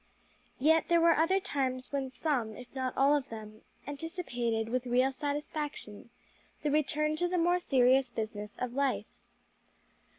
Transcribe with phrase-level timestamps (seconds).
[0.57, 5.11] Yet there were other times when some, if not all of them, anticipated, with real
[5.11, 6.09] satisfaction,
[6.63, 9.05] the return to the more serious business of life.